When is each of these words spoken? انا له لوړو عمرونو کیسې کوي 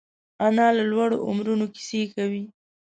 انا 0.45 0.67
له 0.77 0.83
لوړو 0.91 1.17
عمرونو 1.27 1.65
کیسې 1.75 2.01
کوي 2.13 2.43